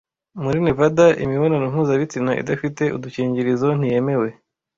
[0.43, 4.27] Muri Nevada imibonano mpuzabitsina idafite udukingirizo ntiyemewe